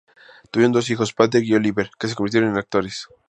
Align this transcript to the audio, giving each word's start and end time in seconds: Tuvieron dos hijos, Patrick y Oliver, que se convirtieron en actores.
Tuvieron 0.49 0.71
dos 0.71 0.89
hijos, 0.89 1.13
Patrick 1.13 1.45
y 1.45 1.53
Oliver, 1.53 1.91
que 1.99 2.07
se 2.07 2.15
convirtieron 2.15 2.49
en 2.49 2.57
actores. 2.57 3.07